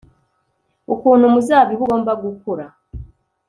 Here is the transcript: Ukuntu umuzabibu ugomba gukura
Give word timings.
Ukuntu 0.93 1.23
umuzabibu 1.29 1.81
ugomba 1.83 2.11
gukura 2.23 2.65